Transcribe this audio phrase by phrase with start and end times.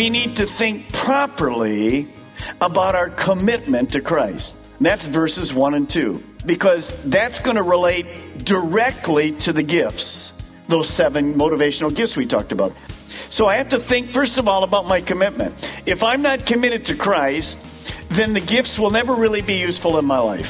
[0.00, 2.08] We need to think properly
[2.62, 4.56] about our commitment to Christ.
[4.78, 6.24] And that's verses 1 and 2.
[6.46, 8.06] Because that's going to relate
[8.38, 10.32] directly to the gifts,
[10.68, 12.72] those seven motivational gifts we talked about.
[13.28, 15.54] So I have to think, first of all, about my commitment.
[15.84, 17.58] If I'm not committed to Christ,
[18.08, 20.48] then the gifts will never really be useful in my life.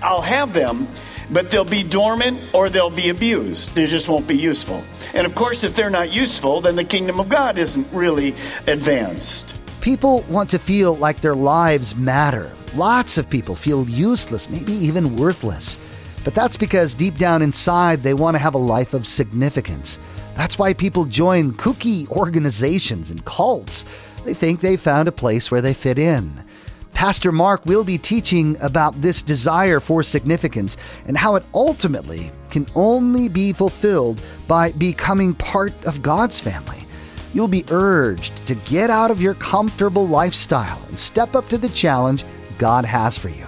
[0.00, 0.86] I'll have them,
[1.30, 3.74] but they'll be dormant or they'll be abused.
[3.74, 4.82] They just won't be useful.
[5.14, 8.34] And of course, if they're not useful, then the kingdom of God isn't really
[8.66, 9.54] advanced.
[9.80, 12.52] People want to feel like their lives matter.
[12.74, 15.78] Lots of people feel useless, maybe even worthless.
[16.24, 19.98] But that's because deep down inside, they want to have a life of significance.
[20.34, 23.84] That's why people join kooky organizations and cults.
[24.24, 26.44] They think they found a place where they fit in.
[26.92, 32.66] Pastor Mark will be teaching about this desire for significance and how it ultimately can
[32.74, 36.86] only be fulfilled by becoming part of God's family.
[37.34, 41.68] You'll be urged to get out of your comfortable lifestyle and step up to the
[41.68, 42.24] challenge
[42.58, 43.46] God has for you.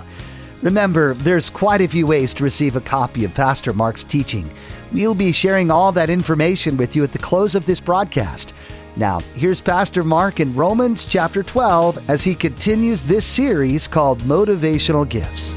[0.62, 4.48] Remember, there's quite a few ways to receive a copy of Pastor Mark's teaching.
[4.92, 8.52] We'll be sharing all that information with you at the close of this broadcast.
[8.96, 15.08] Now, here's Pastor Mark in Romans chapter 12 as he continues this series called Motivational
[15.08, 15.55] Gifts.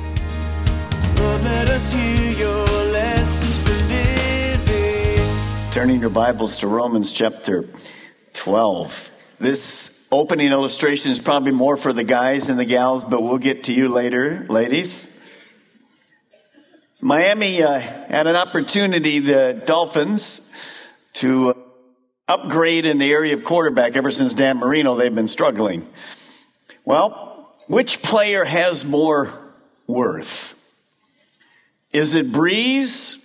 [1.17, 5.71] Lord, let us hear your lessons for living.
[5.73, 7.63] Turning your Bibles to Romans chapter
[8.45, 8.91] 12.
[9.39, 13.63] This opening illustration is probably more for the guys and the gals, but we'll get
[13.63, 15.07] to you later, ladies.
[17.01, 20.39] Miami uh, had an opportunity, the Dolphins,
[21.15, 21.53] to
[22.27, 23.95] upgrade in the area of quarterback.
[23.95, 25.87] Ever since Dan Marino, they've been struggling.
[26.85, 29.51] Well, which player has more
[29.87, 30.31] worth?
[31.93, 33.15] Is it Brees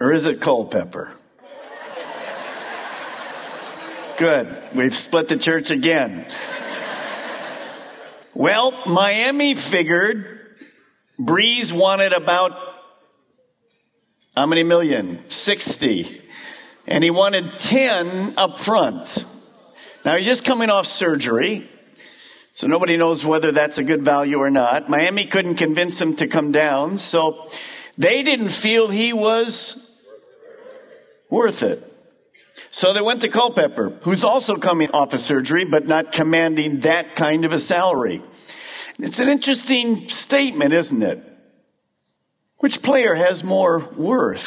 [0.00, 1.12] or is it Culpepper?
[4.18, 4.46] Good.
[4.76, 6.26] We've split the church again.
[8.34, 10.40] Well, Miami figured
[11.20, 12.52] Brees wanted about
[14.34, 15.24] how many million?
[15.28, 16.22] 60.
[16.86, 19.08] And he wanted 10 up front.
[20.04, 21.68] Now he's just coming off surgery.
[22.52, 24.88] So nobody knows whether that's a good value or not.
[24.88, 26.98] Miami couldn't convince him to come down.
[26.98, 27.48] So
[27.98, 29.92] they didn't feel he was
[31.30, 31.82] worth it.
[32.70, 37.16] So they went to Culpepper, who's also coming off of surgery, but not commanding that
[37.16, 38.22] kind of a salary.
[38.98, 41.18] It's an interesting statement, isn't it?
[42.58, 44.40] Which player has more worth?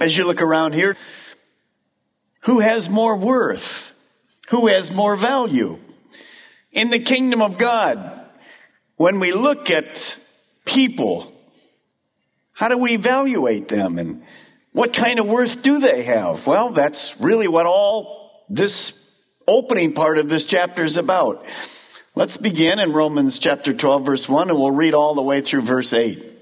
[0.00, 0.94] As you look around here,
[2.44, 3.66] who has more worth?
[4.50, 5.78] Who has more value?
[6.70, 8.28] In the kingdom of God,
[8.96, 9.84] when we look at
[10.66, 11.32] people,
[12.52, 14.22] how do we evaluate them and
[14.72, 16.36] what kind of worth do they have?
[16.46, 18.92] Well, that's really what all this
[19.48, 21.42] opening part of this chapter is about.
[22.14, 25.66] Let's begin in Romans chapter 12 verse 1 and we'll read all the way through
[25.66, 26.35] verse 8.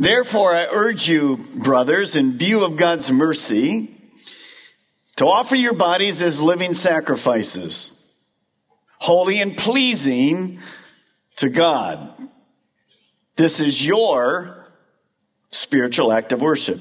[0.00, 3.96] Therefore I urge you, brothers, in view of God's mercy,
[5.16, 7.92] to offer your bodies as living sacrifices,
[8.98, 10.60] holy and pleasing
[11.38, 12.16] to God.
[13.36, 14.66] This is your
[15.50, 16.76] spiritual act of worship.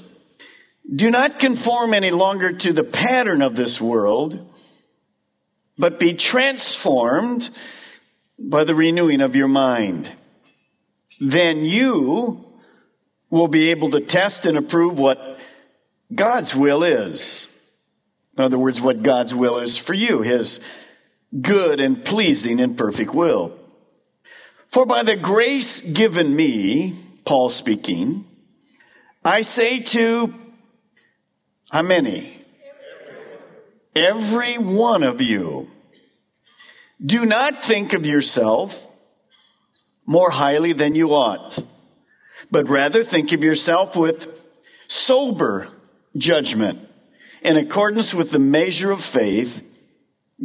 [0.95, 4.33] Do not conform any longer to the pattern of this world,
[5.75, 7.41] but be transformed
[8.37, 10.07] by the renewing of your mind.
[11.19, 12.46] Then you
[13.29, 15.17] will be able to test and approve what
[16.15, 17.47] God's will is.
[18.37, 20.59] In other words, what God's will is for you, His
[21.31, 23.59] good and pleasing and perfect will.
[24.73, 28.25] For by the grace given me, Paul speaking,
[29.23, 30.27] I say to
[31.69, 32.33] how many?
[33.95, 35.67] Every one of you.
[37.03, 38.71] Do not think of yourself
[40.05, 41.59] more highly than you ought,
[42.51, 44.15] but rather think of yourself with
[44.87, 45.67] sober
[46.15, 46.79] judgment
[47.41, 49.49] in accordance with the measure of faith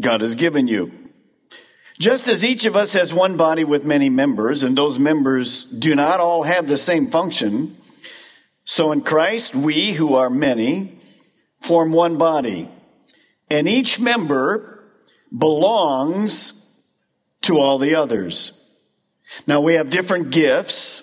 [0.01, 0.91] God has given you.
[1.99, 5.95] Just as each of us has one body with many members, and those members do
[5.95, 7.77] not all have the same function,
[8.65, 10.99] so in Christ we, who are many,
[11.69, 12.69] form one body.
[13.51, 14.81] And each member
[15.37, 16.53] belongs
[17.43, 18.53] to all the others.
[19.47, 21.03] Now we have different gifts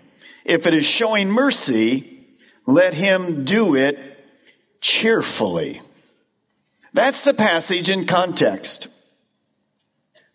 [0.45, 2.27] If it is showing mercy,
[2.65, 3.95] let him do it
[4.81, 5.81] cheerfully.
[6.93, 8.87] That's the passage in context.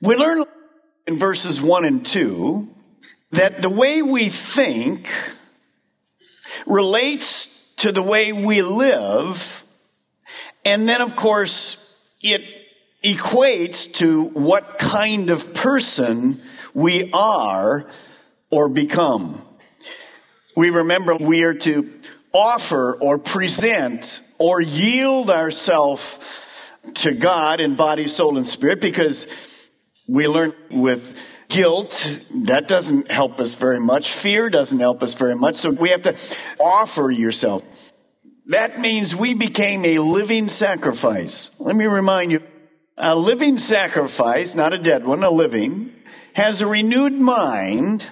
[0.00, 0.44] We learn
[1.06, 2.68] in verses 1 and 2
[3.32, 5.06] that the way we think
[6.66, 7.48] relates
[7.78, 9.36] to the way we live,
[10.64, 11.76] and then, of course,
[12.22, 12.40] it
[13.04, 16.42] equates to what kind of person
[16.74, 17.88] we are
[18.50, 19.45] or become.
[20.56, 21.92] We remember we are to
[22.32, 24.04] offer or present
[24.38, 26.02] or yield ourselves
[26.96, 29.26] to God in body, soul, and spirit because
[30.08, 31.00] we learn with
[31.48, 31.90] guilt,
[32.46, 34.04] that doesn't help us very much.
[34.22, 35.56] Fear doesn't help us very much.
[35.56, 36.14] So we have to
[36.58, 37.62] offer yourself.
[38.46, 41.50] That means we became a living sacrifice.
[41.58, 42.40] Let me remind you,
[42.96, 45.92] a living sacrifice, not a dead one, a living,
[46.32, 48.02] has a renewed mind,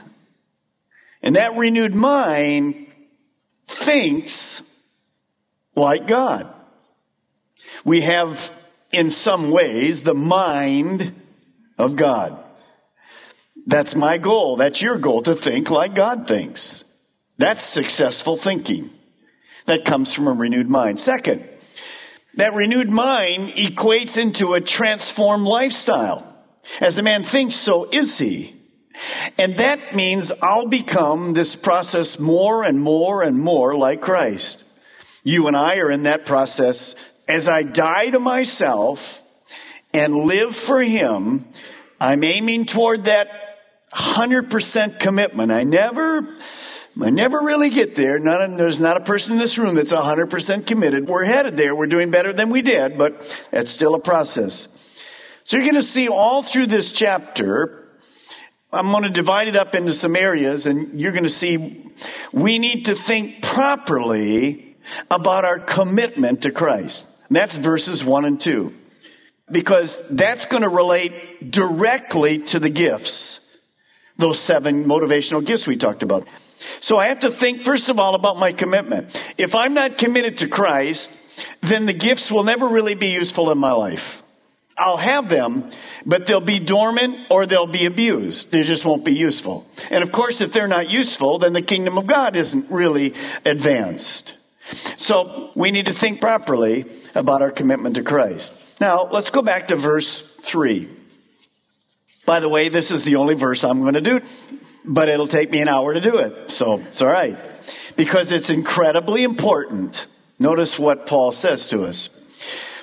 [1.24, 2.86] and that renewed mind
[3.86, 4.62] thinks
[5.74, 6.54] like God.
[7.86, 8.36] We have,
[8.92, 11.14] in some ways, the mind
[11.78, 12.44] of God.
[13.66, 14.56] That's my goal.
[14.58, 16.84] That's your goal to think like God thinks.
[17.38, 18.90] That's successful thinking.
[19.66, 21.00] That comes from a renewed mind.
[21.00, 21.48] Second,
[22.36, 26.38] that renewed mind equates into a transformed lifestyle.
[26.82, 28.60] As a man thinks, so is he.
[29.38, 34.62] And that means I'll become this process more and more and more like Christ.
[35.24, 36.94] You and I are in that process.
[37.26, 38.98] As I die to myself
[39.92, 41.46] and live for Him,
[41.98, 43.28] I'm aiming toward that
[43.94, 45.52] 100% commitment.
[45.52, 46.20] I never,
[47.00, 48.18] I never really get there.
[48.18, 51.08] Not, there's not a person in this room that's 100% committed.
[51.08, 51.74] We're headed there.
[51.74, 53.12] We're doing better than we did, but
[53.52, 54.68] that's still a process.
[55.44, 57.83] So you're going to see all through this chapter,
[58.74, 61.92] I'm going to divide it up into some areas and you're going to see
[62.32, 64.76] we need to think properly
[65.10, 67.06] about our commitment to Christ.
[67.28, 68.70] And that's verses 1 and 2.
[69.52, 73.40] Because that's going to relate directly to the gifts.
[74.18, 76.26] Those seven motivational gifts we talked about.
[76.80, 79.08] So I have to think first of all about my commitment.
[79.36, 81.10] If I'm not committed to Christ,
[81.68, 84.22] then the gifts will never really be useful in my life.
[84.76, 85.70] I'll have them,
[86.04, 88.50] but they'll be dormant or they'll be abused.
[88.50, 89.66] They just won't be useful.
[89.90, 93.12] And of course, if they're not useful, then the kingdom of God isn't really
[93.44, 94.32] advanced.
[94.96, 96.84] So we need to think properly
[97.14, 98.52] about our commitment to Christ.
[98.80, 100.90] Now, let's go back to verse 3.
[102.26, 104.20] By the way, this is the only verse I'm going to do,
[104.86, 106.50] but it'll take me an hour to do it.
[106.50, 107.36] So it's all right.
[107.96, 109.96] Because it's incredibly important.
[110.38, 112.08] Notice what Paul says to us.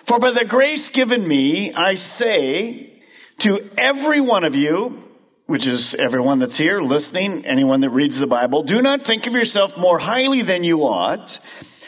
[0.08, 3.02] For by the grace given me, I say
[3.40, 5.04] to every one of you,
[5.46, 9.34] which is everyone that's here listening, anyone that reads the Bible, do not think of
[9.34, 11.30] yourself more highly than you ought.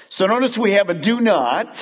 [0.10, 1.76] So notice we have a do not,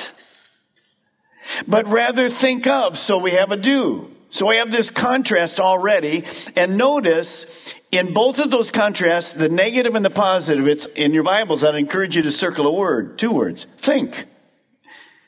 [1.68, 2.96] but rather think of.
[2.96, 4.08] So we have a do.
[4.30, 6.22] So we have this contrast already.
[6.56, 7.46] And notice
[7.90, 11.62] in both of those contrasts, the negative and the positive, it's in your Bibles.
[11.62, 13.66] I'd encourage you to circle a word, two words.
[13.84, 14.14] Think.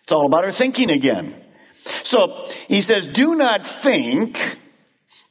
[0.04, 1.34] It's all about our thinking again.
[2.04, 4.36] So he says, do not think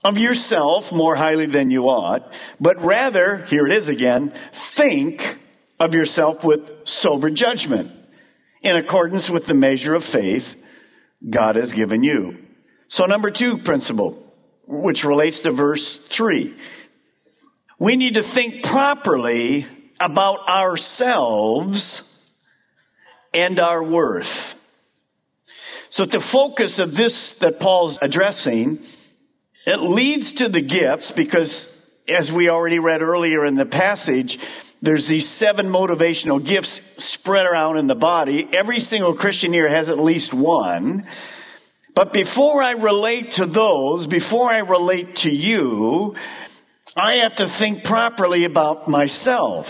[0.03, 4.33] of yourself more highly than you ought, but rather, here it is again,
[4.75, 5.21] think
[5.79, 7.91] of yourself with sober judgment
[8.61, 10.43] in accordance with the measure of faith
[11.29, 12.37] God has given you.
[12.87, 14.23] So number two principle,
[14.67, 16.55] which relates to verse three.
[17.79, 19.65] We need to think properly
[19.99, 22.03] about ourselves
[23.33, 24.25] and our worth.
[25.93, 28.79] So the focus of this that Paul's addressing,
[29.67, 31.67] it leads to the gifts because
[32.09, 34.39] as we already read earlier in the passage,
[34.81, 38.49] there's these seven motivational gifts spread around in the body.
[38.51, 41.05] Every single Christian here has at least one.
[41.93, 46.15] But before I relate to those, before I relate to you,
[46.95, 49.67] I have to think properly about myself.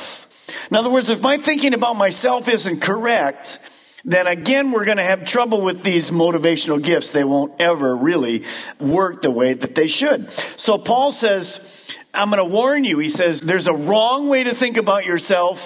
[0.72, 3.46] In other words, if my thinking about myself isn't correct,
[4.06, 7.12] then again we're going to have trouble with these motivational gifts.
[7.14, 8.42] They won't ever really
[8.82, 10.28] work the way that they should.
[10.58, 11.60] So Paul says,
[12.14, 13.00] I'm going to warn you.
[13.00, 15.58] He says, there's a wrong way to think about yourself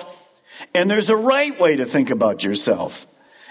[0.74, 2.92] and there's a right way to think about yourself.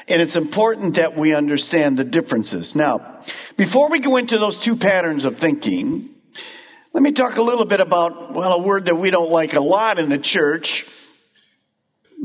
[0.08, 2.74] And it's important that we understand the differences.
[2.76, 3.22] Now,
[3.58, 6.10] before we go into those two patterns of thinking,
[6.92, 9.60] let me talk a little bit about, well, a word that we don't like a
[9.60, 10.84] lot in the church,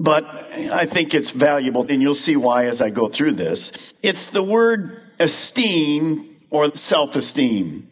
[0.03, 3.72] but I think it's valuable, and you'll see why as I go through this.
[4.01, 7.88] It's the word esteem or self-esteem.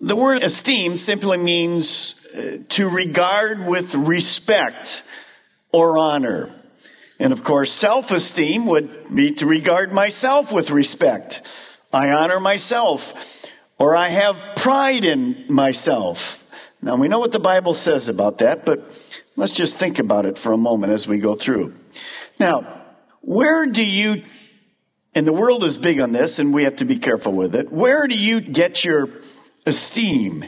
[0.00, 4.88] The word esteem simply means uh, to regard with respect
[5.72, 6.54] or honor.
[7.18, 11.34] And of course, self-esteem would be to regard myself with respect.
[11.92, 13.00] I honor myself,
[13.78, 16.16] or I have pride in myself.
[16.82, 18.80] Now we know what the Bible says about that, but
[19.36, 21.74] let's just think about it for a moment as we go through.
[22.38, 22.84] Now,
[23.20, 24.22] where do you,
[25.14, 27.72] and the world is big on this and we have to be careful with it,
[27.72, 29.08] where do you get your
[29.66, 30.42] esteem,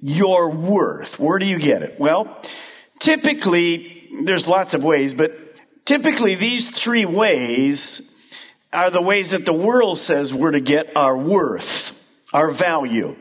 [0.00, 1.18] your worth?
[1.18, 2.00] Where do you get it?
[2.00, 2.42] Well,
[3.00, 5.30] typically, there's lots of ways, but
[5.86, 8.02] Typically, these three ways
[8.72, 11.62] are the ways that the world says we're to get our worth,
[12.32, 13.14] our value.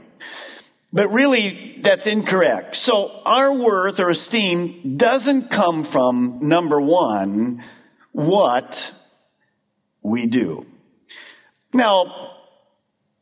[0.95, 2.77] But really, that's incorrect.
[2.77, 7.61] So our worth or esteem doesn't come from, number one,
[8.13, 8.73] what
[10.01, 10.65] we do.
[11.73, 12.31] Now,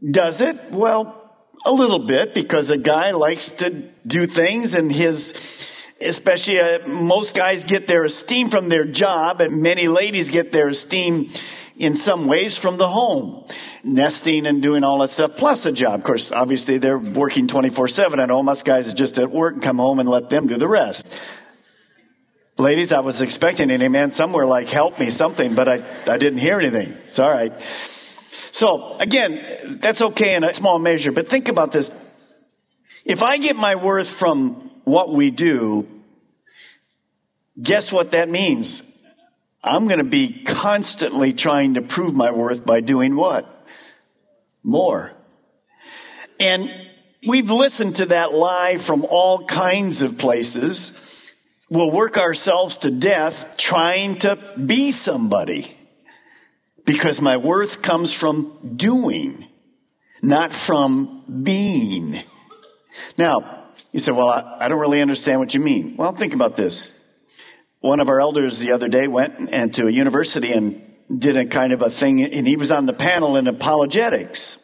[0.07, 0.71] does it?
[0.71, 1.31] Well,
[1.65, 5.33] a little bit because a guy likes to do things and his
[5.99, 10.67] especially uh, most guys get their esteem from their job and many ladies get their
[10.67, 11.29] esteem
[11.77, 13.45] in some ways from the home
[13.83, 15.99] nesting and doing all that stuff plus a job.
[15.99, 18.47] Of course obviously they're working 24-7 at home.
[18.47, 21.05] Us guys are just at work and come home and let them do the rest.
[22.57, 26.39] Ladies i was expecting an amen somewhere like help me something but i, I didn't
[26.39, 26.93] hear anything.
[27.07, 27.51] It's all right.
[28.51, 31.89] So again that's okay in a small measure but think about this.
[33.05, 35.87] If i get my worth from what we do,
[37.61, 38.81] guess what that means?
[39.63, 43.46] I'm going to be constantly trying to prove my worth by doing what?
[44.62, 45.13] More.
[46.39, 46.70] And
[47.27, 50.91] we've listened to that lie from all kinds of places.
[51.70, 55.77] We'll work ourselves to death trying to be somebody.
[56.86, 59.48] Because my worth comes from doing,
[60.22, 62.22] not from being.
[63.17, 65.96] Now, you say, well, I, I don't really understand what you mean.
[65.98, 66.91] Well, think about this.
[67.83, 70.81] One of our elders the other day went and to a university and
[71.19, 74.57] did a kind of a thing, and he was on the panel in apologetics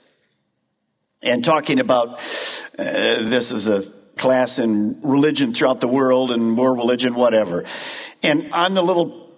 [1.22, 3.82] and talking about uh, this is a
[4.18, 7.66] class in religion throughout the world and world religion, whatever.
[8.24, 9.34] And on the little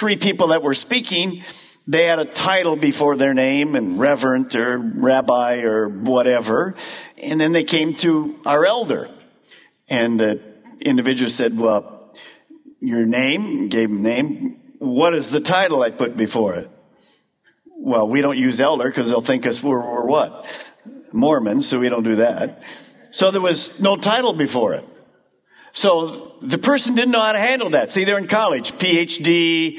[0.00, 1.42] three people that were speaking,
[1.86, 6.74] they had a title before their name and reverend or rabbi or whatever.
[7.18, 9.14] And then they came to our elder.
[9.90, 10.40] And the
[10.80, 11.99] individual said, well,
[12.80, 14.60] your name, gave him name.
[14.78, 16.68] What is the title I put before it?
[17.66, 20.44] Well, we don't use elder because they'll think us we're, we're what?
[21.12, 22.60] Mormons, so we don't do that.
[23.12, 24.84] So there was no title before it.
[25.72, 27.90] So the person didn't know how to handle that.
[27.90, 29.76] See, they're in college, PhD,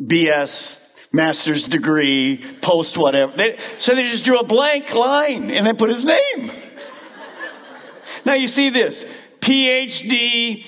[0.00, 0.76] BS,
[1.12, 3.32] master's degree, post whatever.
[3.36, 6.50] They, so they just drew a blank line and then put his name.
[8.24, 9.04] Now you see this.
[9.42, 10.62] PhD,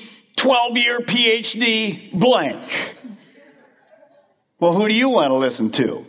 [0.44, 2.70] 12 year PhD, blank.
[4.60, 6.04] Well, who do you want to listen to?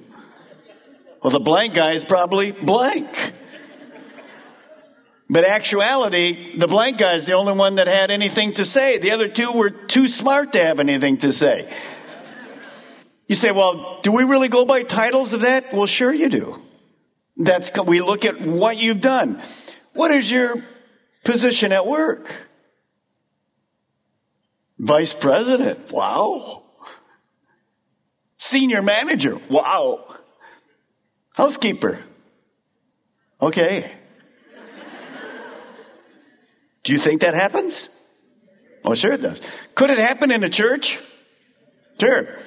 [1.24, 3.08] Well, the blank guy is probably blank.
[5.28, 9.00] But actuality, the blank guy is the only one that had anything to say.
[9.00, 11.68] The other two were too smart to have anything to say.
[13.28, 15.66] You say, well, do we really go by titles of that?
[15.74, 16.56] Well, sure you do.
[17.38, 19.42] That's, we look at what you've done.
[19.94, 20.56] What is your
[21.26, 22.26] position at work.
[24.78, 25.92] Vice president.
[25.92, 26.64] Wow.
[28.38, 29.38] Senior manager.
[29.50, 30.06] Wow.
[31.34, 32.04] Housekeeper.
[33.42, 33.92] Okay.
[36.84, 37.90] Do you think that happens?
[38.84, 39.42] Oh, sure it does.
[39.76, 40.98] Could it happen in a church?
[42.00, 42.38] Sure.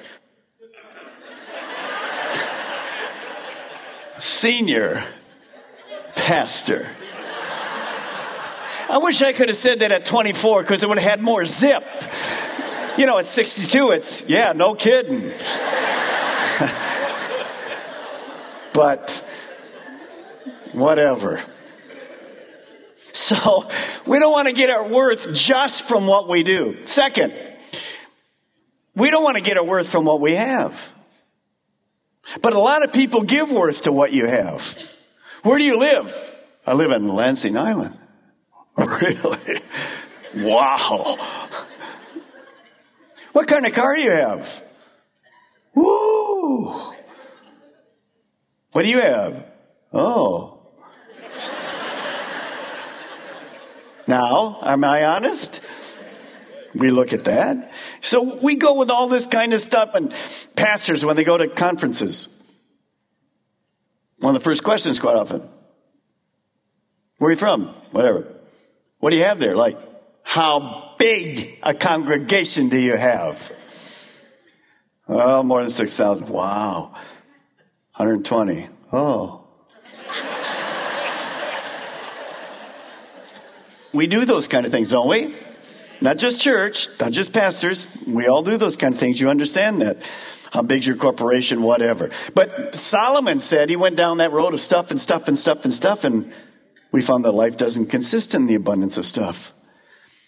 [4.19, 5.03] Senior
[6.15, 6.95] pastor.
[8.89, 11.45] I wish I could have said that at 24 because it would have had more
[11.45, 11.83] zip.
[12.97, 15.29] You know, at 62, it's, yeah, no kidding.
[18.73, 19.07] but
[20.73, 21.43] whatever.
[23.13, 23.35] So,
[24.07, 26.87] we don't want to get our worth just from what we do.
[26.87, 27.31] Second,
[28.95, 30.71] we don't want to get our worth from what we have.
[32.41, 34.61] But a lot of people give worth to what you have.
[35.43, 36.05] Where do you live?
[36.65, 37.98] I live in Lansing Island.
[38.77, 39.61] Really?
[40.35, 41.17] Wow.
[43.33, 44.39] What kind of car do you have?
[45.75, 46.93] Woo!
[48.71, 49.45] What do you have?
[49.93, 50.59] Oh.
[54.07, 55.59] Now, am I honest?
[56.79, 57.71] We look at that.
[58.01, 60.13] So we go with all this kind of stuff and
[60.55, 62.27] pastors when they go to conferences.
[64.19, 65.49] One of the first questions quite often.
[67.17, 67.75] Where are you from?
[67.91, 68.38] Whatever.
[68.99, 69.55] What do you have there?
[69.55, 69.75] Like,
[70.23, 73.35] how big a congregation do you have?
[75.07, 76.29] Oh, more than 6,000.
[76.29, 76.91] Wow.
[77.95, 78.69] 120.
[78.91, 79.47] Oh.
[83.93, 85.35] we do those kind of things, don't we?
[86.01, 87.87] Not just church, not just pastors.
[88.07, 89.19] We all do those kind of things.
[89.19, 89.97] You understand that.
[90.51, 92.09] How big's your corporation, whatever.
[92.33, 95.73] But Solomon said he went down that road of stuff and stuff and stuff and
[95.73, 96.33] stuff, and
[96.91, 99.35] we found that life doesn't consist in the abundance of stuff.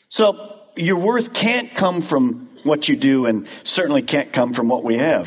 [0.10, 4.84] So your worth can't come from what you do and certainly can't come from what
[4.84, 5.26] we have.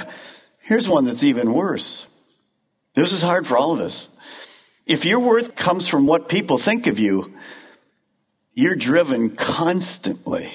[0.62, 2.06] Here's one that's even worse.
[2.94, 4.08] This is hard for all of us.
[4.86, 7.24] If your worth comes from what people think of you,
[8.52, 10.52] you're driven constantly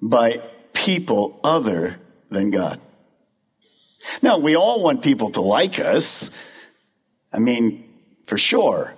[0.00, 0.36] by
[0.74, 1.96] people other
[2.30, 2.80] than God.
[4.22, 6.28] Now, we all want people to like us.
[7.32, 7.84] I mean,
[8.28, 8.94] for sure.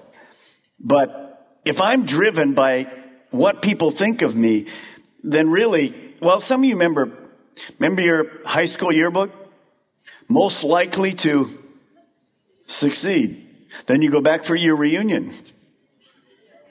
[0.85, 2.85] But if I'm driven by
[3.31, 4.69] what people think of me,
[5.23, 7.11] then really, well, some of you remember,
[7.81, 9.31] remember your high school yearbook?
[10.29, 11.47] Most likely to
[12.67, 13.49] succeed.
[13.89, 15.43] Then you go back for your reunion.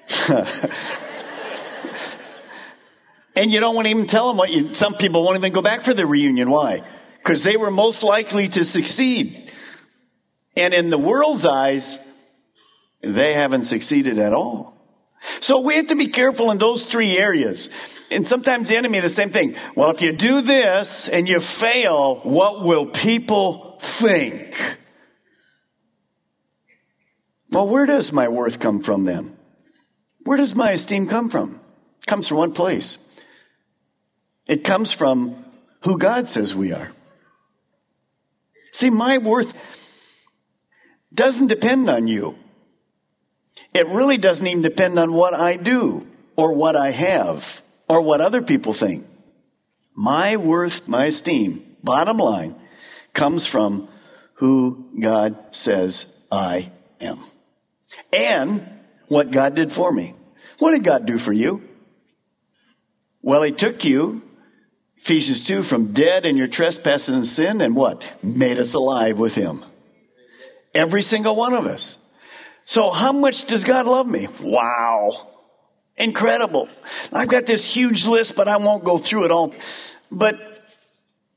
[3.36, 5.62] and you don't want to even tell them what you, some people won't even go
[5.62, 6.50] back for the reunion.
[6.50, 6.80] Why?
[7.18, 9.50] Because they were most likely to succeed.
[10.56, 11.98] And in the world's eyes,
[13.04, 14.74] they haven't succeeded at all.
[15.42, 17.70] So we have to be careful in those three areas.
[18.10, 19.56] And sometimes the enemy, the same thing.
[19.76, 24.54] Well, if you do this and you fail, what will people think?
[27.52, 29.38] Well, where does my worth come from then?
[30.24, 31.62] Where does my esteem come from?
[32.02, 32.98] It comes from one place.
[34.46, 35.46] It comes from
[35.84, 36.92] who God says we are.
[38.74, 39.54] See, my worth
[41.14, 42.36] doesn't depend on you.
[43.74, 46.02] It really doesn't even depend on what I do
[46.36, 47.40] or what I have
[47.90, 49.06] or what other people think.
[49.96, 52.56] My worth, my esteem, bottom line,
[53.16, 53.90] comes from
[54.36, 57.24] who God says I am.
[58.12, 58.70] And
[59.08, 60.16] what God did for me.
[60.60, 61.62] What did God do for you?
[63.22, 64.22] Well, He took you,
[65.04, 68.02] Ephesians 2, from dead in your trespasses and sin and what?
[68.24, 69.64] Made us alive with Him.
[70.74, 71.98] Every single one of us.
[72.66, 74.28] So how much does God love me?
[74.42, 75.30] Wow.
[75.98, 76.68] Incredible.
[77.12, 79.54] I've got this huge list, but I won't go through it all.
[80.12, 80.36] But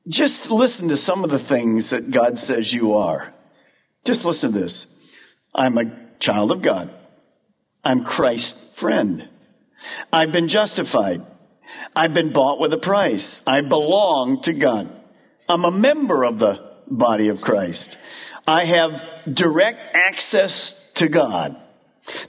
[0.09, 3.35] just listen to some of the things that God says you are.
[4.05, 4.87] Just listen to this.
[5.55, 6.91] I'm a child of God.
[7.85, 9.29] I'm Christ's friend.
[10.13, 11.21] I've been justified.
[11.95, 13.43] I've been bought with a price.
[13.47, 14.91] I belong to God.
[15.49, 16.55] I'm a member of the
[16.89, 17.97] body of Christ.
[18.47, 21.57] I have direct access to God.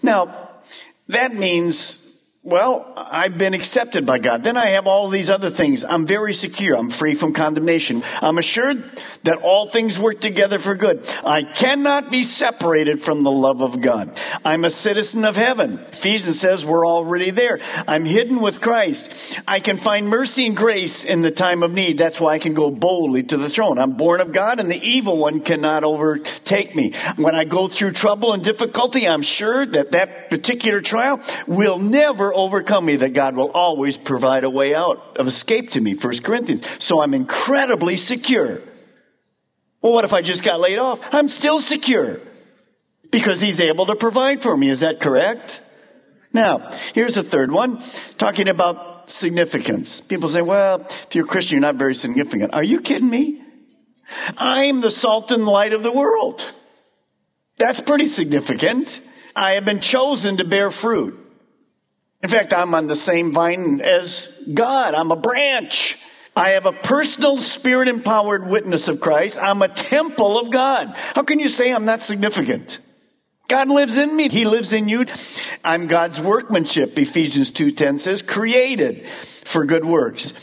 [0.01, 0.61] Now,
[1.09, 1.99] that means
[2.47, 4.41] well, I've been accepted by God.
[4.41, 5.83] Then I have all these other things.
[5.83, 6.77] I'm very secure.
[6.77, 8.01] I'm free from condemnation.
[8.05, 8.77] I'm assured
[9.25, 11.03] that all things work together for good.
[11.03, 14.13] I cannot be separated from the love of God.
[14.45, 15.77] I'm a citizen of heaven.
[15.91, 17.59] Ephesians says we're already there.
[17.59, 19.09] I'm hidden with Christ.
[19.45, 21.97] I can find mercy and grace in the time of need.
[21.97, 23.77] That's why I can go boldly to the throne.
[23.77, 26.93] I'm born of God and the evil one cannot overtake me.
[27.17, 32.36] When I go through trouble and difficulty, I'm sure that that particular trial will never
[32.37, 36.13] overcome me that God will always provide a way out of escape to me, 1
[36.23, 36.61] Corinthians.
[36.79, 38.59] So I'm incredibly secure.
[39.81, 40.99] Well, what if I just got laid off?
[41.01, 42.17] I'm still secure
[43.11, 44.69] because he's able to provide for me.
[44.69, 45.51] Is that correct?
[46.33, 47.79] Now, here's the third one,
[48.19, 50.01] talking about significance.
[50.09, 52.53] People say, well, if you're a Christian, you're not very significant.
[52.53, 53.41] Are you kidding me?
[54.37, 56.41] I'm the salt and light of the world.
[57.57, 58.89] That's pretty significant.
[59.35, 61.26] I have been chosen to bear fruit.
[62.27, 64.93] In fact, I'm on the same vine as God.
[64.93, 65.95] I'm a branch.
[66.35, 69.37] I have a personal spirit empowered witness of Christ.
[69.41, 70.87] I'm a temple of God.
[70.93, 72.73] How can you say I'm not significant?
[73.49, 74.27] God lives in me.
[74.27, 75.05] He lives in you.
[75.63, 79.05] I'm God's workmanship, Ephesians 2.10 says, created
[79.53, 80.33] for good works.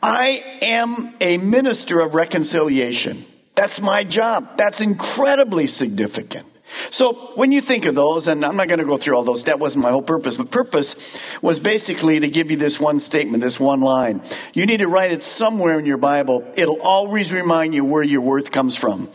[0.00, 3.26] I am a minister of reconciliation.
[3.54, 4.56] That's my job.
[4.56, 6.53] That's incredibly significant.
[6.90, 9.44] So when you think of those, and I'm not going to go through all those,
[9.44, 10.36] that wasn't my whole purpose.
[10.36, 10.94] The purpose
[11.42, 14.20] was basically to give you this one statement, this one line.
[14.52, 16.52] You need to write it somewhere in your Bible.
[16.56, 19.12] It'll always remind you where your worth comes from.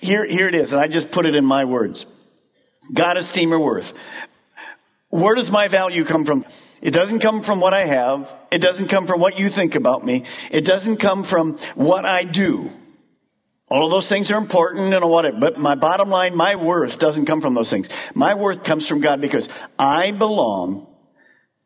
[0.00, 2.04] Here, here it is, and I just put it in my words.
[2.94, 3.90] God esteem or worth.
[5.10, 6.44] Where does my value come from?
[6.82, 8.26] It doesn't come from what I have.
[8.52, 10.24] It doesn't come from what you think about me.
[10.50, 12.68] It doesn't come from what I do.
[13.68, 17.26] All of those things are important and whatever, but my bottom line, my worth doesn't
[17.26, 17.88] come from those things.
[18.14, 20.86] My worth comes from God because I belong,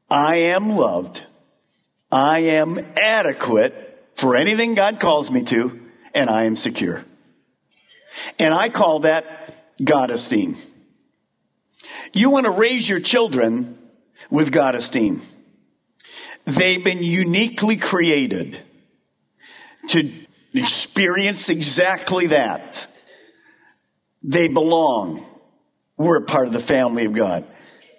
[0.09, 1.19] I am loved,
[2.11, 3.75] I am adequate
[4.19, 5.79] for anything God calls me to,
[6.15, 7.05] and I am secure.
[8.39, 9.25] And I call that
[9.85, 10.57] God esteem.
[12.13, 13.79] You want to raise your children
[14.31, 15.21] with God esteem.
[16.47, 18.57] They've been uniquely created
[19.89, 20.20] to
[20.55, 22.77] experience exactly that.
[24.23, 25.27] They belong.
[25.97, 27.47] We're a part of the family of God.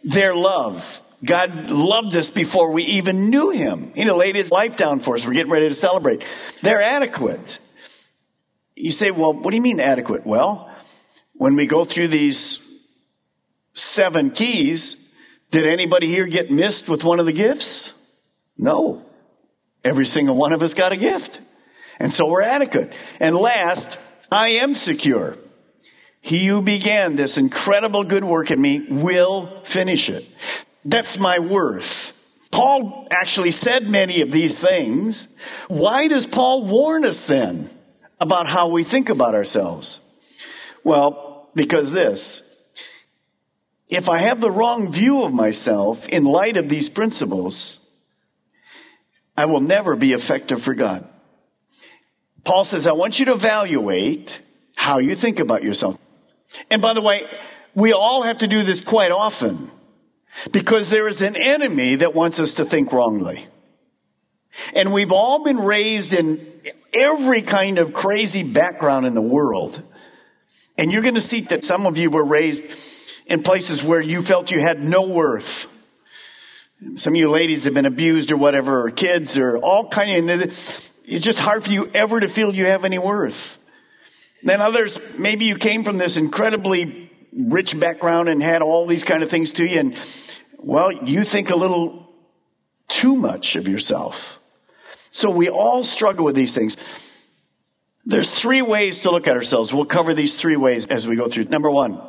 [0.03, 0.81] Their love.
[1.27, 3.91] God loved us before we even knew Him.
[3.93, 5.23] He laid His life down for us.
[5.25, 6.23] We're getting ready to celebrate.
[6.63, 7.51] They're adequate.
[8.75, 10.25] You say, well, what do you mean adequate?
[10.25, 10.75] Well,
[11.33, 12.59] when we go through these
[13.73, 14.97] seven keys,
[15.51, 17.93] did anybody here get missed with one of the gifts?
[18.57, 19.03] No.
[19.83, 21.39] Every single one of us got a gift.
[22.01, 22.89] And so we're adequate.
[23.19, 23.95] And last,
[24.31, 25.35] I am secure.
[26.21, 30.23] He who began this incredible good work in me will finish it.
[30.83, 31.85] That's my worth.
[32.51, 35.27] Paul actually said many of these things.
[35.67, 37.69] Why does Paul warn us then
[38.19, 39.99] about how we think about ourselves?
[40.83, 42.41] Well, because this.
[43.89, 47.79] If I have the wrong view of myself in light of these principles,
[49.37, 51.07] I will never be effective for God.
[52.45, 54.29] Paul says, I want you to evaluate
[54.75, 55.95] how you think about yourself.
[56.69, 57.21] And by the way,
[57.75, 59.71] we all have to do this quite often
[60.51, 63.45] because there is an enemy that wants us to think wrongly.
[64.73, 66.61] And we've all been raised in
[66.93, 69.81] every kind of crazy background in the world.
[70.77, 72.63] And you're going to see that some of you were raised
[73.27, 75.47] in places where you felt you had no worth.
[76.95, 80.49] Some of you ladies have been abused or whatever, or kids or all kind of,
[81.03, 83.39] it's just hard for you ever to feel you have any worth.
[84.43, 89.23] Then others, maybe you came from this incredibly rich background and had all these kind
[89.23, 89.93] of things to you and,
[90.59, 92.07] well, you think a little
[93.01, 94.15] too much of yourself.
[95.11, 96.75] So we all struggle with these things.
[98.05, 99.71] There's three ways to look at ourselves.
[99.73, 101.45] We'll cover these three ways as we go through.
[101.45, 101.99] Number one,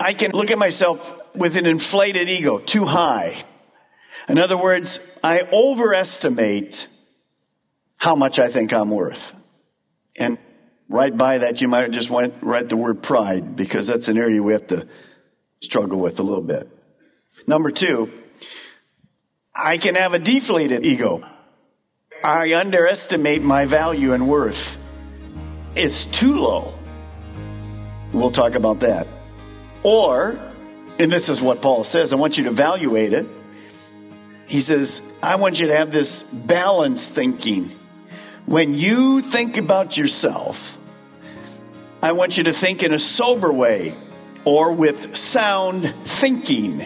[0.00, 0.98] I can look at myself
[1.34, 3.42] with an inflated ego, too high.
[4.28, 6.74] In other words, I overestimate
[8.02, 9.22] how much I think I'm worth.
[10.16, 10.36] And
[10.90, 14.18] right by that, you might just want to write the word pride because that's an
[14.18, 14.88] area we have to
[15.60, 16.66] struggle with a little bit.
[17.46, 18.08] Number two,
[19.54, 21.22] I can have a deflated ego.
[22.24, 24.60] I underestimate my value and worth.
[25.76, 26.76] It's too low.
[28.12, 29.06] We'll talk about that.
[29.84, 30.32] Or,
[30.98, 33.26] and this is what Paul says, I want you to evaluate it.
[34.48, 37.78] He says, I want you to have this balanced thinking.
[38.46, 40.56] When you think about yourself,
[42.02, 43.96] I want you to think in a sober way
[44.44, 46.80] or with sound thinking.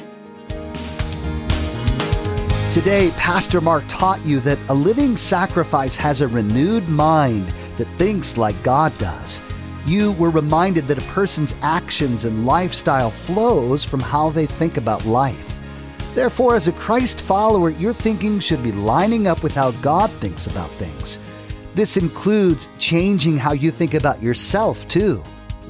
[2.73, 7.47] Today, Pastor Mark taught you that a living sacrifice has a renewed mind
[7.79, 9.41] that thinks like God does.
[9.87, 15.07] You were reminded that a person's actions and lifestyle flows from how they think about
[15.07, 15.59] life.
[16.15, 20.47] Therefore, as a Christ follower, your thinking should be lining up with how God thinks
[20.47, 21.19] about things.
[21.77, 25.23] This includes changing how you think about yourself, too.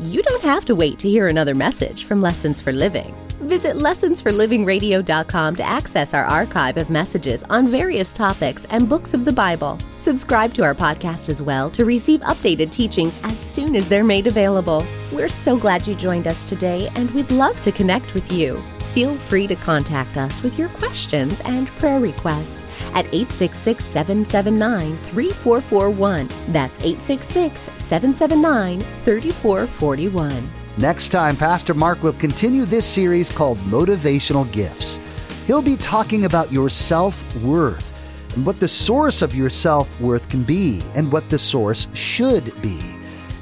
[0.03, 3.13] You don't have to wait to hear another message from Lessons for Living.
[3.41, 9.33] Visit lessonsforlivingradio.com to access our archive of messages on various topics and books of the
[9.33, 9.81] Bible.
[9.99, 14.29] Subscribe to our podcast as well to receive updated teachings as soon as they're made
[14.29, 14.87] available.
[15.13, 18.63] We're so glad you joined us today, and we'd love to connect with you.
[18.97, 26.27] Feel free to contact us with your questions and prayer requests at 866 779 3441.
[26.51, 30.51] That's 866 779 3441.
[30.79, 34.99] Next time, Pastor Mark will continue this series called Motivational Gifts.
[35.47, 37.93] He'll be talking about your self worth
[38.35, 42.51] and what the source of your self worth can be and what the source should
[42.63, 42.81] be.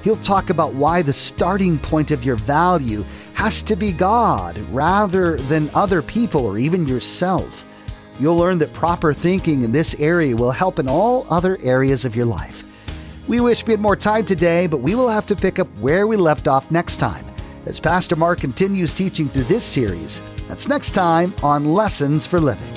[0.03, 5.37] He'll talk about why the starting point of your value has to be God rather
[5.37, 7.67] than other people or even yourself.
[8.19, 12.17] You'll learn that proper thinking in this area will help in all other areas of
[12.17, 12.63] your life.
[13.29, 16.07] We wish we had more time today, but we will have to pick up where
[16.07, 17.25] we left off next time
[17.67, 20.21] as Pastor Mark continues teaching through this series.
[20.47, 22.69] That's next time on Lessons for Living.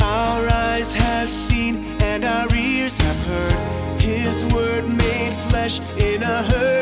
[0.00, 6.42] Our eyes have seen and our ears have heard His word made flesh in a
[6.42, 6.75] hurting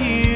[0.00, 0.29] you.